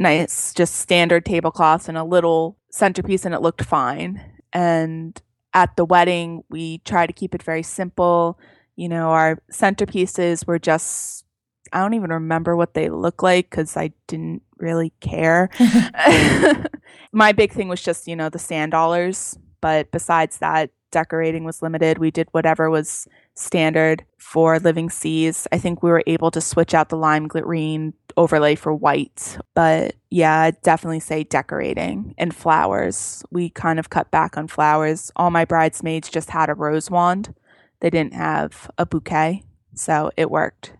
nice, 0.00 0.52
just 0.54 0.76
standard 0.76 1.24
tablecloths 1.24 1.88
and 1.88 1.96
a 1.96 2.02
little 2.02 2.56
centerpiece, 2.70 3.24
and 3.24 3.34
it 3.34 3.42
looked 3.42 3.62
fine. 3.62 4.20
And 4.52 5.20
at 5.54 5.76
the 5.76 5.84
wedding, 5.84 6.42
we 6.48 6.78
tried 6.78 7.06
to 7.06 7.12
keep 7.12 7.34
it 7.34 7.42
very 7.42 7.62
simple. 7.62 8.38
You 8.76 8.88
know, 8.88 9.10
our 9.10 9.40
centerpieces 9.52 10.46
were 10.46 10.58
just, 10.58 11.24
I 11.72 11.80
don't 11.80 11.94
even 11.94 12.10
remember 12.10 12.56
what 12.56 12.74
they 12.74 12.88
look 12.88 13.22
like 13.22 13.50
because 13.50 13.76
I 13.76 13.92
didn't 14.08 14.42
really 14.56 14.92
care. 15.00 15.50
My 17.12 17.32
big 17.32 17.52
thing 17.52 17.68
was 17.68 17.82
just, 17.82 18.08
you 18.08 18.16
know, 18.16 18.30
the 18.30 18.38
sand 18.38 18.72
dollars. 18.72 19.38
But 19.60 19.90
besides 19.90 20.38
that, 20.38 20.70
decorating 20.90 21.44
was 21.44 21.62
limited. 21.62 21.98
We 21.98 22.10
did 22.10 22.28
whatever 22.32 22.70
was 22.70 23.06
standard 23.40 24.04
for 24.18 24.58
Living 24.58 24.90
Seas. 24.90 25.46
I 25.50 25.58
think 25.58 25.82
we 25.82 25.90
were 25.90 26.04
able 26.06 26.30
to 26.30 26.40
switch 26.40 26.74
out 26.74 26.88
the 26.88 26.96
lime 26.96 27.26
green 27.26 27.94
overlay 28.16 28.54
for 28.54 28.74
white. 28.74 29.38
But 29.54 29.96
yeah, 30.10 30.42
I'd 30.42 30.60
definitely 30.62 31.00
say 31.00 31.24
decorating 31.24 32.14
and 32.18 32.34
flowers. 32.34 33.24
We 33.30 33.50
kind 33.50 33.78
of 33.78 33.90
cut 33.90 34.10
back 34.10 34.36
on 34.36 34.48
flowers. 34.48 35.10
All 35.16 35.30
my 35.30 35.44
bridesmaids 35.44 36.08
just 36.08 36.30
had 36.30 36.48
a 36.48 36.54
rose 36.54 36.90
wand, 36.90 37.34
they 37.80 37.90
didn't 37.90 38.14
have 38.14 38.70
a 38.78 38.86
bouquet. 38.86 39.44
So 39.74 40.10
it 40.16 40.30
worked. 40.30 40.74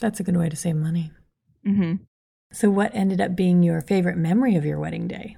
That's 0.00 0.20
a 0.20 0.24
good 0.24 0.36
way 0.36 0.48
to 0.48 0.56
save 0.56 0.76
money. 0.76 1.12
Mm-hmm. 1.66 2.04
So, 2.52 2.68
what 2.68 2.94
ended 2.94 3.20
up 3.20 3.34
being 3.34 3.62
your 3.62 3.80
favorite 3.80 4.18
memory 4.18 4.56
of 4.56 4.64
your 4.64 4.78
wedding 4.78 5.08
day? 5.08 5.36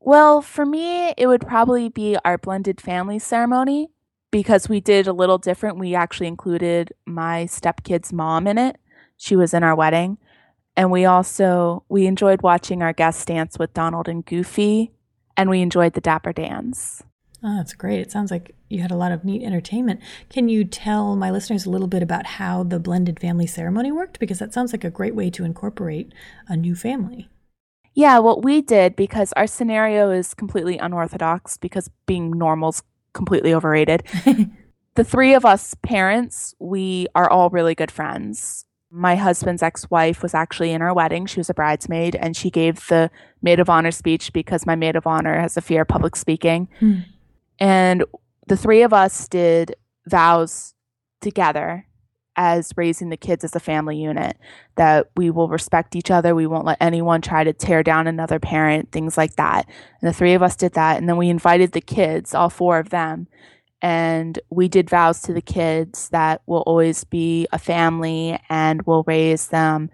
Well, 0.00 0.42
for 0.42 0.66
me, 0.66 1.14
it 1.16 1.26
would 1.26 1.46
probably 1.46 1.88
be 1.88 2.16
our 2.24 2.36
blended 2.36 2.80
family 2.80 3.18
ceremony 3.18 3.90
because 4.34 4.68
we 4.68 4.80
did 4.80 5.06
a 5.06 5.12
little 5.12 5.38
different. 5.38 5.78
We 5.78 5.94
actually 5.94 6.26
included 6.26 6.92
my 7.06 7.44
stepkid's 7.44 8.12
mom 8.12 8.48
in 8.48 8.58
it. 8.58 8.80
She 9.16 9.36
was 9.36 9.54
in 9.54 9.62
our 9.62 9.76
wedding. 9.76 10.18
And 10.76 10.90
we 10.90 11.04
also 11.04 11.84
we 11.88 12.08
enjoyed 12.08 12.42
watching 12.42 12.82
our 12.82 12.92
guests 12.92 13.24
dance 13.24 13.60
with 13.60 13.72
Donald 13.74 14.08
and 14.08 14.26
Goofy, 14.26 14.90
and 15.36 15.48
we 15.48 15.60
enjoyed 15.60 15.92
the 15.92 16.00
Dapper 16.00 16.32
Dans. 16.32 17.04
Oh, 17.44 17.56
that's 17.58 17.74
great. 17.74 18.00
It 18.00 18.10
sounds 18.10 18.32
like 18.32 18.56
you 18.68 18.82
had 18.82 18.90
a 18.90 18.96
lot 18.96 19.12
of 19.12 19.24
neat 19.24 19.44
entertainment. 19.44 20.00
Can 20.30 20.48
you 20.48 20.64
tell 20.64 21.14
my 21.14 21.30
listeners 21.30 21.64
a 21.64 21.70
little 21.70 21.86
bit 21.86 22.02
about 22.02 22.26
how 22.26 22.64
the 22.64 22.80
blended 22.80 23.20
family 23.20 23.46
ceremony 23.46 23.92
worked? 23.92 24.18
Because 24.18 24.40
that 24.40 24.52
sounds 24.52 24.72
like 24.72 24.82
a 24.82 24.90
great 24.90 25.14
way 25.14 25.30
to 25.30 25.44
incorporate 25.44 26.12
a 26.48 26.56
new 26.56 26.74
family. 26.74 27.28
Yeah, 27.94 28.18
what 28.18 28.42
we 28.42 28.62
did, 28.62 28.96
because 28.96 29.32
our 29.34 29.46
scenario 29.46 30.10
is 30.10 30.34
completely 30.34 30.76
unorthodox, 30.78 31.56
because 31.56 31.88
being 32.06 32.36
normal's 32.36 32.82
completely 33.14 33.54
overrated. 33.54 34.04
The 34.94 35.04
three 35.04 35.34
of 35.34 35.44
us 35.44 35.74
parents, 35.82 36.54
we 36.60 37.08
are 37.14 37.28
all 37.28 37.50
really 37.50 37.74
good 37.74 37.90
friends. 37.90 38.64
My 38.90 39.16
husband's 39.16 39.62
ex 39.62 39.90
wife 39.90 40.22
was 40.22 40.34
actually 40.34 40.70
in 40.70 40.82
our 40.82 40.94
wedding. 40.94 41.26
She 41.26 41.40
was 41.40 41.50
a 41.50 41.54
bridesmaid 41.54 42.14
and 42.14 42.36
she 42.36 42.48
gave 42.48 42.86
the 42.86 43.10
maid 43.42 43.58
of 43.58 43.68
honor 43.68 43.90
speech 43.90 44.32
because 44.32 44.66
my 44.66 44.76
maid 44.76 44.94
of 44.94 45.06
honor 45.06 45.40
has 45.40 45.56
a 45.56 45.60
fear 45.60 45.82
of 45.82 45.88
public 45.88 46.14
speaking. 46.14 46.68
Hmm. 46.78 47.00
And 47.58 48.04
the 48.46 48.56
three 48.56 48.82
of 48.82 48.92
us 48.92 49.26
did 49.26 49.74
vows 50.06 50.74
together 51.20 51.86
as 52.36 52.72
raising 52.76 53.08
the 53.08 53.16
kids 53.16 53.44
as 53.44 53.54
a 53.54 53.60
family 53.60 53.96
unit 53.96 54.36
that 54.76 55.10
we 55.16 55.30
will 55.30 55.48
respect 55.48 55.96
each 55.96 56.10
other. 56.10 56.34
We 56.34 56.46
won't 56.46 56.66
let 56.66 56.78
anyone 56.80 57.20
try 57.20 57.44
to 57.44 57.52
tear 57.52 57.82
down 57.82 58.06
another 58.06 58.38
parent 58.38 58.92
things 58.92 59.16
like 59.16 59.36
that. 59.36 59.68
And 60.00 60.08
the 60.08 60.14
three 60.14 60.34
of 60.34 60.42
us 60.42 60.56
did 60.56 60.74
that 60.74 60.98
and 60.98 61.08
then 61.08 61.16
we 61.16 61.28
invited 61.28 61.72
the 61.72 61.80
kids 61.80 62.34
all 62.34 62.50
four 62.50 62.78
of 62.78 62.90
them 62.90 63.28
and 63.84 64.38
we 64.48 64.66
did 64.66 64.88
vows 64.88 65.20
to 65.20 65.34
the 65.34 65.42
kids 65.42 66.08
that 66.08 66.40
we'll 66.46 66.60
always 66.62 67.04
be 67.04 67.46
a 67.52 67.58
family 67.58 68.38
and 68.48 68.80
we'll 68.86 69.02
raise 69.02 69.48
them 69.48 69.90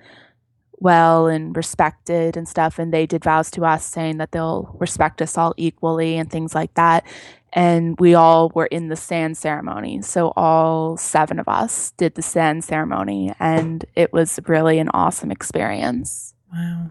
well 0.79 1.27
and 1.27 1.57
respected 1.57 2.37
and 2.37 2.49
stuff 2.49 2.79
and 2.79 2.93
they 2.93 3.05
did 3.05 3.25
vows 3.25 3.51
to 3.51 3.65
us 3.65 3.85
saying 3.85 4.17
that 4.19 4.33
they'll 4.33 4.75
respect 4.79 5.21
us 5.21 5.37
all 5.37 5.53
equally 5.57 6.17
and 6.17 6.31
things 6.31 6.55
like 6.55 6.73
that 6.75 7.05
and 7.53 7.99
we 7.99 8.15
all 8.15 8.51
were 8.55 8.67
in 8.67 8.89
the 8.89 8.97
sand 8.97 9.37
ceremony. 9.37 10.03
So 10.03 10.33
all 10.37 10.97
seven 10.97 11.39
of 11.39 11.49
us 11.49 11.93
did 11.93 12.15
the 12.15 12.23
sand 12.23 12.65
ceremony, 12.65 13.33
and 13.39 13.85
it 13.95 14.13
was 14.13 14.39
really 14.47 14.79
an 14.79 14.89
awesome 14.95 15.31
experience. 15.31 16.35
Wow. 16.53 16.91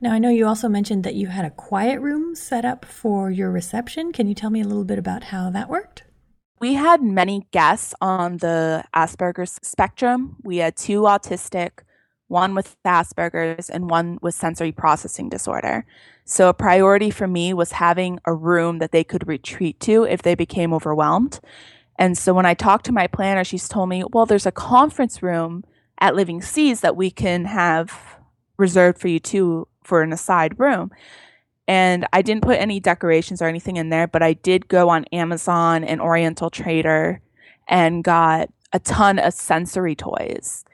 Now, 0.00 0.12
I 0.12 0.18
know 0.18 0.30
you 0.30 0.48
also 0.48 0.68
mentioned 0.68 1.04
that 1.04 1.14
you 1.14 1.28
had 1.28 1.44
a 1.44 1.50
quiet 1.50 2.00
room 2.00 2.34
set 2.34 2.64
up 2.64 2.84
for 2.84 3.30
your 3.30 3.52
reception. 3.52 4.12
Can 4.12 4.26
you 4.26 4.34
tell 4.34 4.50
me 4.50 4.60
a 4.60 4.66
little 4.66 4.84
bit 4.84 4.98
about 4.98 5.24
how 5.24 5.48
that 5.50 5.68
worked? 5.68 6.02
We 6.58 6.74
had 6.74 7.02
many 7.02 7.46
guests 7.52 7.94
on 8.00 8.38
the 8.38 8.84
Asperger's 8.94 9.58
spectrum. 9.62 10.36
We 10.42 10.58
had 10.58 10.76
two 10.76 11.02
autistic, 11.02 11.70
one 12.32 12.54
with 12.54 12.76
Asperger's, 12.84 13.68
and 13.68 13.90
one 13.90 14.18
with 14.22 14.34
sensory 14.34 14.72
processing 14.72 15.28
disorder. 15.28 15.84
So 16.24 16.48
a 16.48 16.54
priority 16.54 17.10
for 17.10 17.28
me 17.28 17.52
was 17.52 17.72
having 17.72 18.18
a 18.24 18.34
room 18.34 18.78
that 18.78 18.90
they 18.90 19.04
could 19.04 19.28
retreat 19.28 19.78
to 19.80 20.04
if 20.04 20.22
they 20.22 20.34
became 20.34 20.72
overwhelmed. 20.72 21.38
And 21.98 22.16
so 22.16 22.32
when 22.32 22.46
I 22.46 22.54
talked 22.54 22.86
to 22.86 22.92
my 22.92 23.06
planner, 23.06 23.44
she's 23.44 23.68
told 23.68 23.90
me, 23.90 24.02
well, 24.12 24.26
there's 24.26 24.46
a 24.46 24.50
conference 24.50 25.22
room 25.22 25.62
at 26.00 26.16
Living 26.16 26.40
Seas 26.40 26.80
that 26.80 26.96
we 26.96 27.10
can 27.10 27.44
have 27.44 28.16
reserved 28.56 28.98
for 28.98 29.08
you 29.08 29.20
too 29.20 29.68
for 29.84 30.02
an 30.02 30.12
aside 30.12 30.58
room. 30.58 30.90
And 31.68 32.06
I 32.12 32.22
didn't 32.22 32.42
put 32.42 32.58
any 32.58 32.80
decorations 32.80 33.42
or 33.42 33.46
anything 33.46 33.76
in 33.76 33.90
there, 33.90 34.06
but 34.08 34.22
I 34.22 34.32
did 34.32 34.68
go 34.68 34.88
on 34.88 35.04
Amazon 35.12 35.84
and 35.84 36.00
Oriental 36.00 36.50
Trader 36.50 37.20
and 37.68 38.02
got 38.02 38.48
a 38.72 38.78
ton 38.78 39.18
of 39.18 39.34
sensory 39.34 39.94
toys 39.94 40.64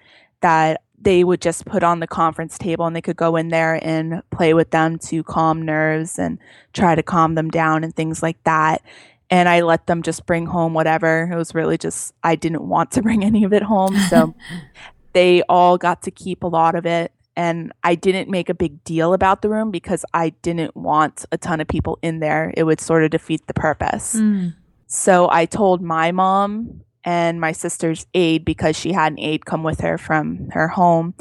that 0.41 0.83
they 1.01 1.25
would 1.25 1.41
just 1.41 1.65
put 1.65 1.83
on 1.83 2.01
the 2.01 2.07
conference 2.07 2.59
table 2.59 2.87
and 2.87 2.95
they 2.95 3.01
could 3.01 3.17
go 3.17 3.37
in 3.37 3.49
there 3.49 3.79
and 3.83 4.23
play 4.31 4.55
with 4.55 4.71
them 4.71 4.99
to 4.99 5.23
calm 5.23 5.63
nerves 5.63 6.19
and 6.19 6.39
try 6.73 6.95
to 6.95 7.03
calm 7.03 7.35
them 7.35 7.51
down 7.51 7.85
and 7.85 7.95
things 7.95 8.23
like 8.23 8.43
that. 8.45 8.83
And 9.31 9.49
I 9.49 9.61
let 9.61 9.87
them 9.87 10.03
just 10.03 10.27
bring 10.27 10.47
home 10.47 10.75
whatever. 10.75 11.29
It 11.31 11.37
was 11.37 11.55
really 11.55 11.79
just, 11.79 12.15
I 12.23 12.35
didn't 12.35 12.67
want 12.69 12.91
to 12.93 13.03
bring 13.09 13.25
any 13.25 13.45
of 13.45 13.53
it 13.53 13.63
home. 13.63 13.97
So 14.09 14.35
they 15.13 15.43
all 15.43 15.79
got 15.79 16.03
to 16.03 16.11
keep 16.11 16.43
a 16.43 16.49
lot 16.49 16.75
of 16.75 16.87
it. 16.87 17.13
And 17.37 17.73
I 17.85 17.95
didn't 17.95 18.29
make 18.29 18.49
a 18.49 18.55
big 18.55 18.83
deal 18.83 19.15
about 19.15 19.43
the 19.43 19.49
room 19.49 19.71
because 19.71 20.05
I 20.13 20.31
didn't 20.43 20.75
want 20.75 21.25
a 21.31 21.39
ton 21.39 21.61
of 21.61 21.69
people 21.69 21.99
in 22.03 22.19
there. 22.19 22.53
It 22.57 22.65
would 22.65 22.81
sort 22.81 23.05
of 23.05 23.11
defeat 23.11 23.47
the 23.47 23.55
purpose. 23.55 24.17
Mm. 24.17 24.57
So 24.89 25.29
I 25.31 25.47
told 25.47 25.81
my 25.81 26.11
mom 26.11 26.81
and 27.05 27.41
my 27.41 27.53
sister's 27.53 28.07
aide 28.15 28.45
because 28.45 28.77
she 28.77 28.93
had 28.93 29.13
an 29.13 29.19
aide 29.19 29.47
come 29.47 29.63
with 29.63 29.81
her 29.81 29.99
from 29.99 30.49
her 30.51 30.69
home. 30.69 31.15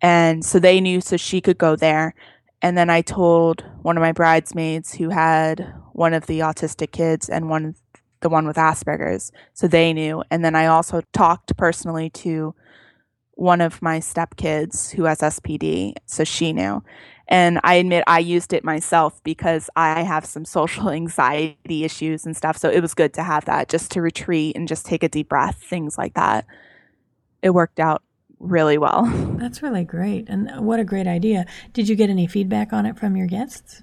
And 0.00 0.44
so 0.44 0.58
they 0.58 0.80
knew 0.80 1.00
so 1.00 1.16
she 1.16 1.40
could 1.40 1.58
go 1.58 1.76
there. 1.76 2.14
And 2.60 2.76
then 2.76 2.90
I 2.90 3.02
told 3.02 3.64
one 3.82 3.96
of 3.96 4.02
my 4.02 4.12
bridesmaids 4.12 4.94
who 4.94 5.10
had 5.10 5.72
one 5.92 6.14
of 6.14 6.26
the 6.26 6.40
autistic 6.40 6.92
kids 6.92 7.28
and 7.28 7.48
one 7.48 7.74
the 8.22 8.28
one 8.28 8.46
with 8.46 8.56
Asperger's. 8.56 9.32
So 9.52 9.68
they 9.68 9.92
knew. 9.92 10.22
And 10.30 10.44
then 10.44 10.54
I 10.54 10.66
also 10.66 11.02
talked 11.12 11.56
personally 11.56 12.08
to 12.10 12.54
one 13.34 13.60
of 13.60 13.82
my 13.82 13.98
stepkids 13.98 14.92
who 14.92 15.04
has 15.04 15.18
SPD. 15.18 15.94
So 16.06 16.24
she 16.24 16.52
knew. 16.52 16.82
And 17.32 17.60
I 17.64 17.76
admit 17.76 18.04
I 18.06 18.18
used 18.18 18.52
it 18.52 18.62
myself 18.62 19.24
because 19.24 19.70
I 19.74 20.02
have 20.02 20.26
some 20.26 20.44
social 20.44 20.90
anxiety 21.00 21.82
issues 21.82 22.26
and 22.26 22.36
stuff. 22.36 22.58
So 22.58 22.68
it 22.68 22.82
was 22.82 22.92
good 22.92 23.14
to 23.14 23.22
have 23.22 23.46
that 23.46 23.70
just 23.70 23.90
to 23.92 24.02
retreat 24.02 24.54
and 24.54 24.68
just 24.68 24.84
take 24.84 25.02
a 25.02 25.08
deep 25.08 25.30
breath, 25.30 25.56
things 25.56 25.96
like 25.96 26.12
that. 26.12 26.44
It 27.40 27.50
worked 27.50 27.80
out 27.80 28.02
really 28.38 28.76
well. 28.76 29.06
That's 29.38 29.62
really 29.62 29.82
great. 29.82 30.28
And 30.28 30.66
what 30.66 30.78
a 30.78 30.84
great 30.84 31.06
idea. 31.06 31.46
Did 31.72 31.88
you 31.88 31.96
get 31.96 32.10
any 32.10 32.26
feedback 32.26 32.70
on 32.74 32.84
it 32.84 32.98
from 32.98 33.16
your 33.16 33.26
guests? 33.26 33.82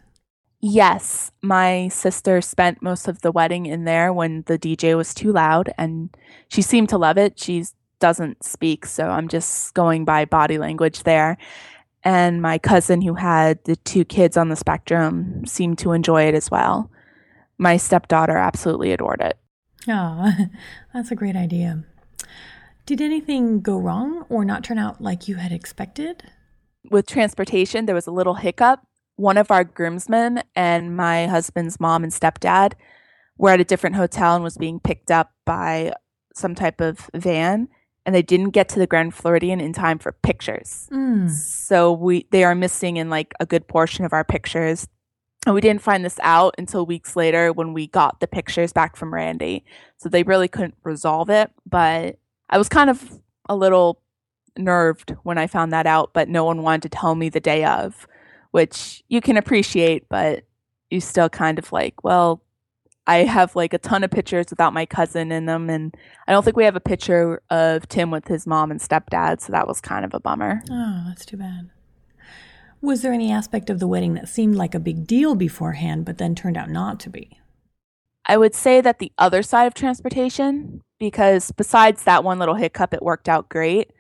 Yes. 0.62 1.32
My 1.42 1.88
sister 1.88 2.42
spent 2.42 2.84
most 2.84 3.08
of 3.08 3.22
the 3.22 3.32
wedding 3.32 3.66
in 3.66 3.86
there 3.86 4.14
when 4.14 4.44
the 4.46 4.60
DJ 4.60 4.96
was 4.96 5.16
too 5.16 5.32
loud 5.32 5.74
and 5.76 6.16
she 6.50 6.62
seemed 6.62 6.90
to 6.90 7.00
love 7.00 7.18
it. 7.18 7.40
She 7.40 7.66
doesn't 8.00 8.44
speak, 8.44 8.86
so 8.86 9.08
I'm 9.10 9.28
just 9.28 9.74
going 9.74 10.06
by 10.06 10.26
body 10.26 10.60
language 10.60 11.02
there 11.02 11.38
and 12.04 12.42
my 12.42 12.58
cousin 12.58 13.02
who 13.02 13.16
had 13.16 13.64
the 13.66 13.76
two 13.76 14.06
kids 14.06 14.38
on 14.38 14.50
the 14.50 14.56
spectrum 14.56 15.46
seemed 15.46 15.78
to 15.80 15.92
enjoy 15.92 16.24
it 16.24 16.36
as 16.36 16.50
well. 16.50 16.90
My 17.58 17.78
stepdaughter 17.78 18.38
absolutely 18.38 18.92
adored 18.92 19.22
it. 19.22 19.38
Oh, 19.88 20.32
that's 20.94 21.12
a 21.12 21.16
great 21.16 21.36
idea. 21.36 21.84
Did 22.86 23.02
anything 23.02 23.62
go 23.62 23.78
wrong 23.78 24.26
or 24.30 24.44
not 24.46 24.64
turn 24.64 24.80
out 24.80 25.02
like 25.02 25.28
you 25.28 25.36
had 25.36 25.52
expected? 25.52 26.24
With 26.90 27.06
transportation, 27.06 27.86
there 27.86 27.96
was 27.96 28.08
a 28.08 28.12
little 28.12 28.36
hiccup. 28.36 28.80
One 29.16 29.38
of 29.38 29.52
our 29.52 29.64
groomsmen 29.64 30.44
and 30.56 30.96
my 30.96 31.28
husband's 31.28 31.80
mom 31.80 32.04
and 32.04 32.14
stepdad 32.14 32.74
were 33.38 33.52
at 33.52 33.60
a 33.60 33.66
different 33.66 33.98
hotel 33.98 34.36
and 34.36 34.44
was 34.44 34.58
being 34.58 34.80
picked 34.80 35.12
up 35.12 35.34
by 35.46 35.94
some 36.34 36.56
type 36.56 36.80
of 36.80 37.10
van 37.14 37.68
and 38.10 38.16
they 38.16 38.24
didn't 38.24 38.50
get 38.50 38.68
to 38.70 38.80
the 38.80 38.88
Grand 38.88 39.14
Floridian 39.14 39.62
in 39.62 39.72
time 39.72 40.00
for 40.00 40.14
pictures. 40.14 40.90
Mm. 40.92 41.30
So 41.30 41.94
we 41.94 42.26
they 42.32 42.44
are 42.44 42.56
missing 42.56 42.98
in 42.98 43.12
like 43.12 43.36
a 43.40 43.46
good 43.46 43.68
portion 43.68 44.04
of 44.04 44.14
our 44.14 44.24
pictures. 44.24 44.88
And 45.46 45.54
we 45.54 45.62
didn't 45.62 45.84
find 45.84 46.04
this 46.04 46.20
out 46.24 46.56
until 46.58 46.88
weeks 46.88 47.16
later 47.16 47.54
when 47.54 47.72
we 47.72 47.86
got 47.86 48.20
the 48.20 48.26
pictures 48.26 48.74
back 48.74 48.96
from 48.96 49.14
Randy. 49.14 49.64
So 49.98 50.10
they 50.10 50.24
really 50.24 50.48
couldn't 50.48 50.74
resolve 50.84 51.30
it, 51.30 51.52
but 51.68 52.18
I 52.50 52.58
was 52.58 52.68
kind 52.68 52.90
of 52.90 53.22
a 53.48 53.56
little 53.56 54.02
nerved 54.58 55.16
when 55.22 55.38
I 55.38 55.46
found 55.46 55.72
that 55.72 55.86
out, 55.86 56.10
but 56.12 56.30
no 56.30 56.44
one 56.46 56.64
wanted 56.64 56.82
to 56.82 56.90
tell 56.90 57.14
me 57.14 57.30
the 57.30 57.40
day 57.40 57.64
of, 57.64 58.08
which 58.50 59.04
you 59.08 59.22
can 59.22 59.38
appreciate, 59.38 60.10
but 60.10 60.46
you 60.90 61.00
still 61.00 61.30
kind 61.30 61.60
of 61.60 61.72
like, 61.72 62.04
well, 62.04 62.42
I 63.10 63.24
have 63.24 63.56
like 63.56 63.74
a 63.74 63.80
ton 63.80 64.04
of 64.04 64.12
pictures 64.12 64.46
without 64.52 64.72
my 64.72 64.86
cousin 64.86 65.32
in 65.32 65.48
them, 65.48 65.68
and 65.68 65.98
I 66.28 66.32
don't 66.32 66.46
think 66.46 66.56
we 66.56 66.66
have 66.66 66.76
a 66.76 66.80
picture 66.80 67.42
of 67.50 67.90
Tim 67.90 68.12
with 68.12 68.28
his 68.28 68.46
mom 68.46 68.70
and 68.70 68.80
stepdad, 68.80 69.42
so 69.42 69.52
that 69.52 69.68
was 69.68 69.82
kind 69.82 70.06
of 70.06 70.14
a 70.14 70.20
bummer. 70.20 70.62
Oh, 70.70 71.06
that's 71.08 71.26
too 71.26 71.38
bad. 71.38 71.72
Was 72.82 73.02
there 73.02 73.12
any 73.12 73.32
aspect 73.32 73.72
of 73.72 73.80
the 73.80 73.88
wedding 73.88 74.14
that 74.14 74.30
seemed 74.30 74.58
like 74.58 74.76
a 74.76 74.80
big 74.80 75.08
deal 75.08 75.34
beforehand, 75.34 76.06
but 76.06 76.20
then 76.20 76.36
turned 76.36 76.56
out 76.56 76.70
not 76.70 77.00
to 77.00 77.10
be? 77.10 77.40
I 78.28 78.38
would 78.38 78.54
say 78.54 78.80
that 78.80 79.00
the 79.00 79.12
other 79.18 79.42
side 79.42 79.66
of 79.66 79.74
transportation, 79.74 80.82
because 81.00 81.52
besides 81.52 82.04
that 82.04 82.24
one 82.24 82.38
little 82.38 82.54
hiccup, 82.54 82.94
it 82.94 83.02
worked 83.02 83.28
out 83.28 83.50
great. 83.50 83.92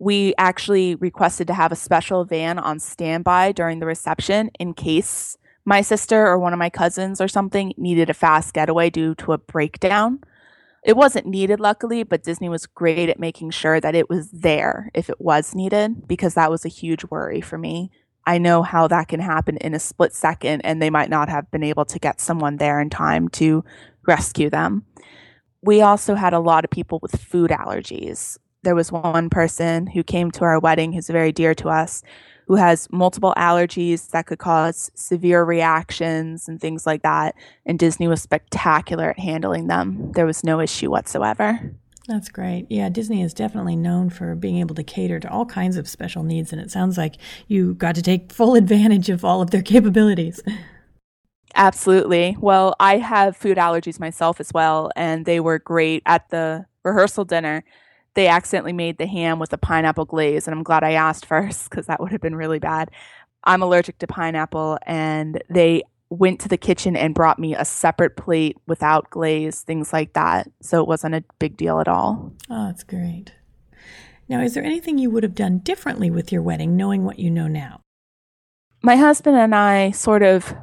We 0.00 0.32
actually 0.38 0.94
requested 0.94 1.46
to 1.48 1.54
have 1.54 1.72
a 1.72 1.76
special 1.76 2.24
van 2.24 2.58
on 2.58 2.80
standby 2.80 3.52
during 3.52 3.80
the 3.80 3.86
reception 3.86 4.50
in 4.58 4.72
case 4.72 5.36
my 5.66 5.82
sister 5.82 6.24
or 6.26 6.38
one 6.38 6.52
of 6.52 6.58
my 6.58 6.70
cousins 6.70 7.20
or 7.20 7.28
something 7.28 7.74
needed 7.76 8.08
a 8.08 8.14
fast 8.14 8.54
getaway 8.54 8.88
due 8.88 9.14
to 9.16 9.32
a 9.32 9.38
breakdown. 9.38 10.20
It 10.84 10.96
wasn't 10.96 11.26
needed, 11.26 11.58
luckily, 11.58 12.04
but 12.04 12.22
Disney 12.22 12.48
was 12.48 12.66
great 12.66 13.08
at 13.08 13.18
making 13.18 13.50
sure 13.50 13.80
that 13.80 13.96
it 13.96 14.08
was 14.08 14.30
there 14.30 14.88
if 14.94 15.10
it 15.10 15.20
was 15.20 15.56
needed, 15.56 16.06
because 16.06 16.34
that 16.34 16.52
was 16.52 16.64
a 16.64 16.68
huge 16.68 17.04
worry 17.06 17.40
for 17.40 17.58
me. 17.58 17.90
I 18.24 18.38
know 18.38 18.62
how 18.62 18.86
that 18.86 19.08
can 19.08 19.18
happen 19.18 19.56
in 19.56 19.74
a 19.74 19.80
split 19.80 20.14
second, 20.14 20.60
and 20.60 20.80
they 20.80 20.90
might 20.90 21.10
not 21.10 21.28
have 21.28 21.50
been 21.50 21.64
able 21.64 21.84
to 21.86 21.98
get 21.98 22.20
someone 22.20 22.58
there 22.58 22.80
in 22.80 22.88
time 22.88 23.28
to 23.30 23.64
rescue 24.06 24.48
them. 24.48 24.84
We 25.62 25.80
also 25.80 26.14
had 26.14 26.32
a 26.32 26.38
lot 26.38 26.64
of 26.64 26.70
people 26.70 27.00
with 27.02 27.20
food 27.20 27.50
allergies. 27.50 28.38
There 28.62 28.76
was 28.76 28.92
one 28.92 29.30
person 29.30 29.88
who 29.88 30.04
came 30.04 30.30
to 30.32 30.44
our 30.44 30.60
wedding 30.60 30.92
who's 30.92 31.08
very 31.08 31.32
dear 31.32 31.54
to 31.56 31.68
us 31.68 32.04
who 32.46 32.54
has 32.54 32.88
multiple 32.90 33.34
allergies 33.36 34.10
that 34.10 34.26
could 34.26 34.38
cause 34.38 34.90
severe 34.94 35.44
reactions 35.44 36.48
and 36.48 36.60
things 36.60 36.86
like 36.86 37.02
that. 37.02 37.34
And 37.64 37.78
Disney 37.78 38.08
was 38.08 38.22
spectacular 38.22 39.10
at 39.10 39.18
handling 39.18 39.66
them. 39.66 40.12
There 40.12 40.26
was 40.26 40.44
no 40.44 40.60
issue 40.60 40.90
whatsoever. 40.90 41.74
That's 42.08 42.28
great. 42.28 42.66
Yeah, 42.70 42.88
Disney 42.88 43.20
is 43.22 43.34
definitely 43.34 43.74
known 43.74 44.10
for 44.10 44.36
being 44.36 44.58
able 44.58 44.76
to 44.76 44.84
cater 44.84 45.18
to 45.18 45.28
all 45.28 45.44
kinds 45.44 45.76
of 45.76 45.88
special 45.88 46.22
needs, 46.22 46.52
and 46.52 46.60
it 46.60 46.70
sounds 46.70 46.96
like 46.96 47.16
you 47.48 47.74
got 47.74 47.96
to 47.96 48.02
take 48.02 48.32
full 48.32 48.54
advantage 48.54 49.08
of 49.08 49.24
all 49.24 49.42
of 49.42 49.50
their 49.50 49.62
capabilities. 49.62 50.40
Absolutely. 51.56 52.36
Well, 52.38 52.76
I 52.78 52.98
have 52.98 53.36
food 53.36 53.56
allergies 53.56 53.98
myself 53.98 54.38
as 54.38 54.52
well, 54.52 54.92
and 54.94 55.24
they 55.24 55.40
were 55.40 55.58
great 55.58 56.02
at 56.06 56.28
the 56.30 56.66
rehearsal 56.84 57.24
dinner. 57.24 57.64
They 58.16 58.28
accidentally 58.28 58.72
made 58.72 58.96
the 58.96 59.06
ham 59.06 59.38
with 59.38 59.52
a 59.52 59.58
pineapple 59.58 60.06
glaze, 60.06 60.48
and 60.48 60.54
I'm 60.56 60.64
glad 60.64 60.82
I 60.82 60.92
asked 60.92 61.26
first 61.34 61.70
because 61.70 61.86
that 61.86 62.00
would 62.00 62.10
have 62.10 62.20
been 62.20 62.34
really 62.34 62.58
bad. 62.58 62.90
I'm 63.44 63.62
allergic 63.62 63.98
to 63.98 64.06
pineapple, 64.08 64.78
and 64.86 65.40
they 65.48 65.84
went 66.08 66.40
to 66.40 66.48
the 66.48 66.56
kitchen 66.56 66.96
and 66.96 67.14
brought 67.14 67.38
me 67.38 67.54
a 67.54 67.64
separate 67.64 68.16
plate 68.16 68.56
without 68.66 69.10
glaze, 69.10 69.60
things 69.60 69.92
like 69.92 70.14
that. 70.14 70.50
So 70.62 70.80
it 70.80 70.88
wasn't 70.88 71.14
a 71.14 71.24
big 71.38 71.56
deal 71.56 71.78
at 71.78 71.88
all. 71.88 72.32
Oh, 72.48 72.66
that's 72.66 72.84
great. 72.84 73.32
Now, 74.28 74.40
is 74.40 74.54
there 74.54 74.64
anything 74.64 74.98
you 74.98 75.10
would 75.10 75.22
have 75.22 75.34
done 75.34 75.58
differently 75.58 76.10
with 76.10 76.32
your 76.32 76.42
wedding, 76.42 76.76
knowing 76.76 77.04
what 77.04 77.18
you 77.18 77.30
know 77.30 77.46
now? 77.46 77.80
My 78.82 78.96
husband 78.96 79.36
and 79.36 79.54
I 79.54 79.90
sort 79.90 80.22
of 80.22 80.54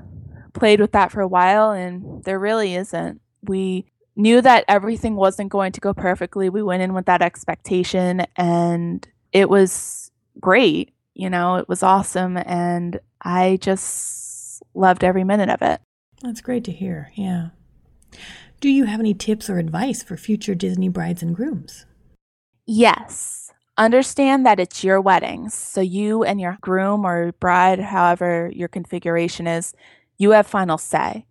played 0.53 0.79
with 0.79 0.91
that 0.93 1.11
for 1.11 1.21
a 1.21 1.27
while, 1.27 1.71
and 1.71 2.23
there 2.23 2.39
really 2.39 2.75
isn't. 2.75 3.21
We 3.43 3.85
knew 4.15 4.41
that 4.41 4.65
everything 4.67 5.15
wasn't 5.15 5.49
going 5.49 5.71
to 5.73 5.81
go 5.81 5.93
perfectly. 5.93 6.49
We 6.49 6.63
went 6.63 6.83
in 6.83 6.93
with 6.93 7.05
that 7.05 7.21
expectation, 7.21 8.25
and 8.35 9.07
it 9.31 9.49
was 9.49 10.11
great. 10.39 10.93
You 11.13 11.29
know, 11.29 11.55
it 11.57 11.69
was 11.69 11.83
awesome, 11.83 12.37
and 12.37 12.99
I 13.21 13.57
just 13.61 14.63
loved 14.73 15.03
every 15.03 15.23
minute 15.23 15.49
of 15.49 15.61
it. 15.61 15.81
That's 16.21 16.41
great 16.41 16.63
to 16.65 16.71
hear. 16.71 17.11
Yeah. 17.15 17.49
Do 18.59 18.69
you 18.69 18.85
have 18.85 18.99
any 18.99 19.13
tips 19.13 19.49
or 19.49 19.59
advice 19.59 20.01
for 20.03 20.15
future 20.15 20.55
Disney 20.55 20.87
brides 20.87 21.21
and 21.21 21.35
grooms? 21.35 21.85
Yes. 22.65 23.51
Understand 23.77 24.45
that 24.45 24.59
it's 24.59 24.83
your 24.83 25.01
wedding. 25.01 25.49
So 25.49 25.81
you 25.81 26.23
and 26.23 26.39
your 26.39 26.57
groom 26.61 27.05
or 27.05 27.33
bride, 27.33 27.79
however 27.79 28.51
your 28.53 28.69
configuration 28.69 29.47
is, 29.47 29.73
you 30.17 30.31
have 30.31 30.47
final 30.47 30.77
say. 30.77 31.25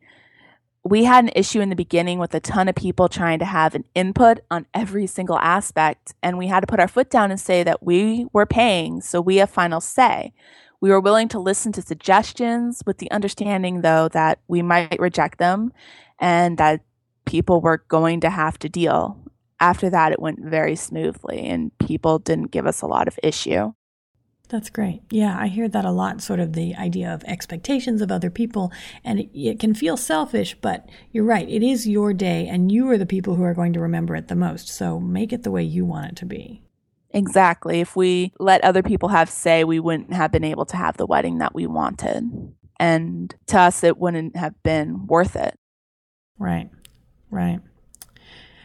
We 0.85 1.05
had 1.05 1.25
an 1.25 1.31
issue 1.37 1.61
in 1.61 1.69
the 1.69 1.77
beginning 1.77 2.19
with 2.19 2.35
a 2.35 2.41
ton 2.41 2.69
of 2.69 2.75
people 2.75 3.09
trying 3.09 3.39
to 3.39 3.45
have 3.45 3.75
an 3.75 3.85
input 3.95 4.41
on 4.51 4.67
every 4.75 5.07
single 5.07 5.39
aspect, 5.39 6.15
and 6.23 6.37
we 6.37 6.49
had 6.49 6.61
to 6.61 6.67
put 6.67 6.81
our 6.81 6.89
foot 6.89 7.09
down 7.09 7.31
and 7.31 7.41
say 7.41 7.63
that 7.63 7.83
we 7.83 8.27
were 8.33 8.47
paying, 8.47 9.01
so 9.01 9.21
we 9.21 9.37
have 9.37 9.51
final 9.51 9.81
say. 9.81 10.33
We 10.81 10.91
were 10.91 11.01
willing 11.01 11.29
to 11.29 11.39
listen 11.39 11.71
to 11.73 11.83
suggestions 11.83 12.83
with 12.85 12.99
the 12.99 13.11
understanding, 13.13 13.83
though, 13.83 14.09
that 14.09 14.41
we 14.49 14.63
might 14.63 14.99
reject 14.99 15.39
them 15.39 15.73
and 16.19 16.59
that 16.59 16.81
people 17.25 17.61
were 17.61 17.85
going 17.89 18.21
to 18.23 18.31
have 18.31 18.59
to 18.59 18.69
deal 18.69 19.23
after 19.63 19.89
that, 19.89 20.11
it 20.11 20.21
went 20.21 20.41
very 20.41 20.75
smoothly 20.75 21.47
and 21.47 21.71
people 21.79 22.19
didn't 22.19 22.51
give 22.51 22.67
us 22.67 22.83
a 22.83 22.87
lot 22.87 23.07
of 23.07 23.19
issue. 23.23 23.73
That's 24.53 24.69
great. 24.69 25.01
Yeah, 25.11 25.35
I 25.41 25.47
hear 25.47 25.67
that 25.67 25.87
a 25.87 25.91
lot 25.91 26.21
sort 26.21 26.39
of 26.39 26.53
the 26.53 26.75
idea 26.75 27.13
of 27.13 27.25
expectations 27.25 28.03
of 28.03 28.13
other 28.13 28.29
people. 28.29 28.71
And 29.03 29.19
it, 29.21 29.31
it, 29.33 29.59
can 29.59 29.73
feel 29.73 29.97
selfish, 29.97 30.55
but 30.61 30.91
you're 31.11 31.25
right. 31.25 31.49
It 31.49 31.63
is 31.63 31.89
your 31.89 32.13
day, 32.13 32.47
and 32.49 32.71
you 32.71 32.87
are 32.91 32.99
the 32.99 33.07
people 33.07 33.37
who 33.37 33.45
are 33.45 33.55
going 33.55 33.73
to 33.73 33.81
remember 33.81 34.15
it 34.15 34.29
the 34.29 34.37
most. 34.37 34.69
So 34.69 35.01
make 35.01 35.33
it 35.33 35.43
the 35.43 35.51
way 35.51 35.63
you 35.63 35.87
want 35.87 36.11
it 36.11 36.17
to 36.17 36.27
be. 36.27 36.63
Exactly. 37.15 37.81
If 37.81 37.97
we 37.97 38.35
let 38.39 38.63
other 38.63 38.83
people 38.83 39.09
have 39.09 39.31
say, 39.31 39.65
we 39.65 39.81
wouldn't 39.81 40.13
have 40.13 40.31
been 40.31 40.45
able 40.45 40.67
to 40.67 40.77
have 40.77 40.99
the 40.99 41.07
wedding 41.07 41.39
that 41.39 41.55
we 41.55 41.67
wanted. 41.67 42.53
And 42.79 43.35
to 43.47 43.59
us, 43.59 43.83
it 43.83 43.97
wouldn't 43.97 44.37
have 44.37 44.63
been 44.63 45.07
worth 45.07 45.35
it. 45.35 45.59
Right, 46.39 46.69
right. 47.31 47.61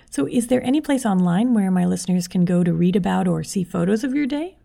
So, 0.10 0.28
is 0.28 0.48
there 0.48 0.64
any 0.66 0.82
place 0.82 1.06
online 1.06 1.54
where 1.54 1.72
my 1.72 1.86
listeners 1.86 2.28
can 2.28 2.44
go 2.44 2.66
to 2.66 2.74
read 2.74 2.98
about 2.98 3.26
or 3.26 3.42
see 3.42 3.64
photos 3.64 4.04
of 4.04 4.14
your 4.14 4.26
day? 4.26 4.58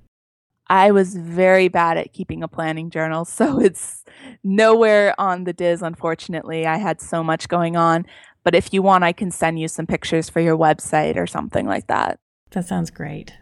I 0.69 0.91
was 0.91 1.17
very 1.17 1.69
bad 1.69 1.99
at 1.99 2.13
keeping 2.13 2.43
a 2.43 2.49
planning 2.49 2.91
journal, 2.91 3.25
so 3.27 3.61
it's 3.61 4.05
nowhere 4.43 5.15
on 5.19 5.45
the 5.45 5.53
DIS, 5.53 5.83
unfortunately. 5.83 6.67
I 6.67 6.77
had 6.77 7.01
so 7.01 7.23
much 7.23 7.49
going 7.49 7.77
on. 7.77 8.07
But 8.45 8.55
if 8.55 8.73
you 8.73 8.83
want, 8.83 9.05
I 9.05 9.13
can 9.13 9.31
send 9.31 9.61
you 9.61 9.69
some 9.69 9.87
pictures 9.87 10.29
for 10.29 10.41
your 10.41 10.57
website 10.57 11.17
or 11.17 11.27
something 11.27 11.67
like 11.67 11.87
that. 11.87 12.19
That 12.51 12.67
sounds 12.67 12.91
great. 12.91 13.35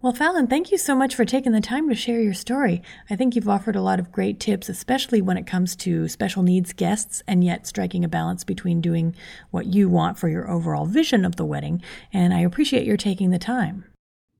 Well, 0.00 0.12
Fallon, 0.12 0.46
thank 0.46 0.70
you 0.70 0.78
so 0.78 0.94
much 0.94 1.16
for 1.16 1.24
taking 1.24 1.50
the 1.50 1.60
time 1.60 1.88
to 1.88 1.94
share 1.96 2.20
your 2.20 2.32
story. 2.32 2.82
I 3.10 3.16
think 3.16 3.34
you've 3.34 3.48
offered 3.48 3.74
a 3.74 3.82
lot 3.82 3.98
of 3.98 4.12
great 4.12 4.38
tips, 4.38 4.68
especially 4.68 5.20
when 5.20 5.36
it 5.36 5.44
comes 5.44 5.74
to 5.76 6.06
special 6.06 6.44
needs 6.44 6.72
guests 6.72 7.20
and 7.26 7.42
yet 7.42 7.66
striking 7.66 8.04
a 8.04 8.08
balance 8.08 8.44
between 8.44 8.80
doing 8.80 9.16
what 9.50 9.66
you 9.66 9.88
want 9.88 10.16
for 10.16 10.28
your 10.28 10.48
overall 10.48 10.86
vision 10.86 11.24
of 11.24 11.34
the 11.34 11.44
wedding. 11.44 11.82
And 12.12 12.32
I 12.32 12.40
appreciate 12.40 12.86
your 12.86 12.96
taking 12.96 13.30
the 13.30 13.40
time. 13.40 13.86